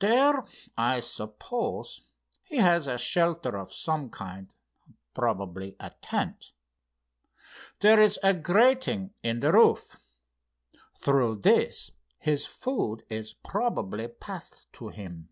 "There, 0.00 0.44
I 0.76 0.98
suppose, 0.98 2.08
he 2.42 2.56
has 2.56 2.88
a 2.88 2.98
shelter 2.98 3.56
of 3.56 3.72
some 3.72 4.10
kind, 4.10 4.52
probably 5.14 5.76
a 5.78 5.90
tent. 6.02 6.50
There 7.78 8.00
is 8.00 8.18
a 8.24 8.34
grating 8.34 9.14
in 9.22 9.38
the 9.38 9.52
roof. 9.52 9.96
Through 10.96 11.42
this 11.42 11.92
his 12.18 12.44
food 12.44 13.04
is 13.08 13.34
probably 13.34 14.08
passed 14.08 14.66
to 14.72 14.88
him. 14.88 15.28